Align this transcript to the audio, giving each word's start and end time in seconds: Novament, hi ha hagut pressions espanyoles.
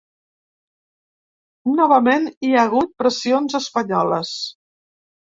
Novament, 1.79 2.25
hi 2.47 2.53
ha 2.59 2.63
hagut 2.69 2.95
pressions 3.03 3.57
espanyoles. 3.61 4.33